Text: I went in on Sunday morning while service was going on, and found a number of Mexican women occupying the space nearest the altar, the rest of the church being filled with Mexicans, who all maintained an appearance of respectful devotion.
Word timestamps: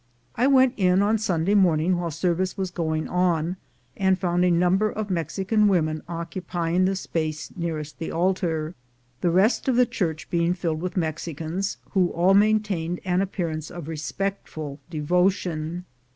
I 0.35 0.47
went 0.47 0.73
in 0.77 1.03
on 1.03 1.19
Sunday 1.19 1.53
morning 1.53 1.95
while 1.95 2.09
service 2.09 2.57
was 2.57 2.71
going 2.71 3.07
on, 3.07 3.57
and 3.95 4.17
found 4.17 4.43
a 4.43 4.49
number 4.49 4.89
of 4.89 5.11
Mexican 5.11 5.67
women 5.67 6.01
occupying 6.09 6.85
the 6.85 6.95
space 6.95 7.51
nearest 7.55 7.99
the 7.99 8.09
altar, 8.11 8.73
the 9.21 9.29
rest 9.29 9.67
of 9.67 9.75
the 9.75 9.85
church 9.85 10.27
being 10.31 10.55
filled 10.55 10.81
with 10.81 10.97
Mexicans, 10.97 11.77
who 11.91 12.09
all 12.13 12.33
maintained 12.33 12.99
an 13.05 13.21
appearance 13.21 13.69
of 13.69 13.87
respectful 13.87 14.79
devotion. 14.89 15.85